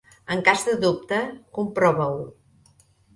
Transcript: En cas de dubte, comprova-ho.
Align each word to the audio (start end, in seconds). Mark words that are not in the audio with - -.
En 0.35 0.39
cas 0.45 0.61
de 0.69 0.73
dubte, 0.85 1.19
comprova-ho. 1.57 2.25